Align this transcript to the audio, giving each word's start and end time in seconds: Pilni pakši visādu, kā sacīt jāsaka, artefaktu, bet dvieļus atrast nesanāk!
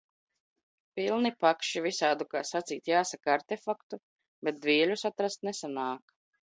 Pilni 0.99 1.31
pakši 1.45 1.83
visādu, 1.89 2.27
kā 2.33 2.43
sacīt 2.53 2.91
jāsaka, 2.93 3.37
artefaktu, 3.37 4.03
bet 4.49 4.63
dvieļus 4.67 5.11
atrast 5.13 5.51
nesanāk! 5.53 6.21